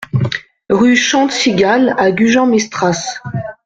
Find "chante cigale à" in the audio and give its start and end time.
0.95-2.09